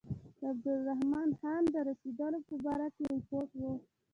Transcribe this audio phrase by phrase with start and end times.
[0.39, 3.61] د عبدالرحمن خان د رسېدلو په باره کې رپوټ و.